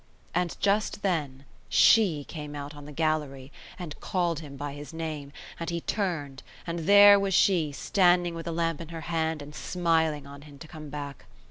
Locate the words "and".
0.33-0.57, 3.77-3.99, 5.59-5.69, 6.65-6.79, 9.43-9.53